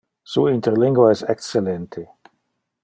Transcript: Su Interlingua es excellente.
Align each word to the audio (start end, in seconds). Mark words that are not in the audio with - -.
Su 0.23 0.49
Interlingua 0.49 1.11
es 1.11 1.21
excellente. 1.29 2.09